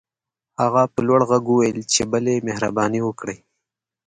[0.61, 3.37] هغه په لوړ غږ وويل چې بلې مهرباني وکړئ.